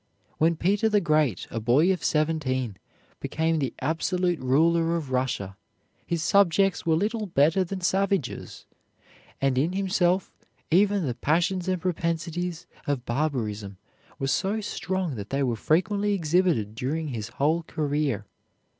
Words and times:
When 0.39 0.55
Peter 0.55 0.89
the 0.89 0.99
Great, 0.99 1.45
a 1.51 1.59
boy 1.59 1.93
of 1.93 2.03
seventeen, 2.03 2.77
became 3.19 3.59
the 3.59 3.75
absolute 3.81 4.39
ruler 4.39 4.95
of 4.95 5.11
Russia 5.11 5.57
his 6.07 6.23
subjects 6.23 6.87
were 6.87 6.95
little 6.95 7.27
better 7.27 7.63
than 7.63 7.81
savages, 7.81 8.65
and 9.39 9.59
in 9.59 9.73
himself 9.73 10.31
even 10.71 11.05
the 11.05 11.13
passions 11.13 11.67
and 11.67 11.79
propensities 11.79 12.65
of 12.87 13.05
barbarism 13.05 13.77
were 14.17 14.25
so 14.25 14.59
strong 14.59 15.13
that 15.17 15.29
they 15.29 15.43
were 15.43 15.55
frequently 15.55 16.15
exhibited 16.15 16.73
during 16.73 17.09
his 17.09 17.27
whole 17.27 17.61
career. 17.61 18.25